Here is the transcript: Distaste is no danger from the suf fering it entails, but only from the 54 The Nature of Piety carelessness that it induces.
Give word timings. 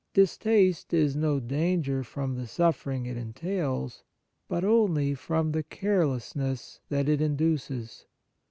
Distaste 0.15 0.95
is 0.95 1.15
no 1.15 1.39
danger 1.39 2.03
from 2.03 2.33
the 2.33 2.47
suf 2.47 2.83
fering 2.85 3.05
it 3.05 3.17
entails, 3.17 4.01
but 4.47 4.63
only 4.63 5.13
from 5.13 5.51
the 5.51 5.59
54 5.59 5.59
The 5.59 5.59
Nature 5.59 5.67
of 5.67 5.69
Piety 5.69 5.79
carelessness 5.79 6.79
that 6.89 7.07
it 7.07 7.21
induces. 7.21 8.05